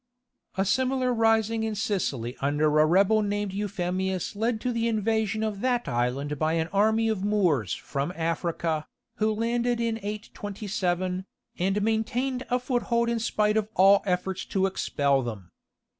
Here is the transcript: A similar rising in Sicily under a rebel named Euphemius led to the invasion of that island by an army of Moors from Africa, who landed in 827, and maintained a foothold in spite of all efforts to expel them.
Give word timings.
A 0.57 0.65
similar 0.65 1.13
rising 1.13 1.61
in 1.61 1.75
Sicily 1.75 2.35
under 2.41 2.79
a 2.79 2.87
rebel 2.87 3.21
named 3.21 3.51
Euphemius 3.53 4.35
led 4.35 4.59
to 4.61 4.71
the 4.71 4.87
invasion 4.87 5.43
of 5.43 5.61
that 5.61 5.87
island 5.87 6.39
by 6.39 6.53
an 6.53 6.69
army 6.69 7.07
of 7.07 7.23
Moors 7.23 7.75
from 7.75 8.11
Africa, 8.15 8.87
who 9.17 9.31
landed 9.31 9.79
in 9.79 9.97
827, 9.99 11.27
and 11.59 11.81
maintained 11.83 12.47
a 12.49 12.57
foothold 12.57 13.09
in 13.09 13.19
spite 13.19 13.57
of 13.57 13.69
all 13.75 14.01
efforts 14.07 14.43
to 14.45 14.65
expel 14.65 15.21
them. 15.21 15.51